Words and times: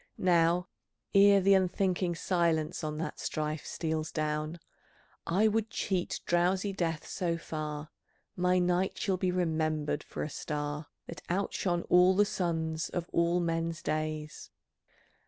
Now, 0.17 0.67
ere 1.13 1.39
the 1.41 1.53
unthinking 1.53 2.15
silence 2.15 2.83
on 2.83 2.97
that 2.97 3.19
strife 3.19 3.67
Steals 3.67 4.11
down, 4.11 4.59
I 5.27 5.47
would 5.47 5.69
cheat 5.69 6.21
drowsy 6.25 6.73
Death 6.73 7.05
so 7.07 7.37
far, 7.37 7.91
My 8.35 8.57
night 8.57 8.97
shall 8.97 9.17
be 9.17 9.29
remembered 9.31 10.01
for 10.03 10.23
a 10.23 10.27
star 10.31 10.87
That 11.05 11.21
outshone 11.29 11.83
all 11.83 12.15
the 12.15 12.25
suns 12.25 12.89
of 12.89 13.07
all 13.11 13.39
men's 13.39 13.83
days. 13.83 14.49